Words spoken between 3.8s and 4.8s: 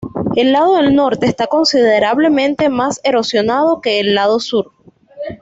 que el lado del sur.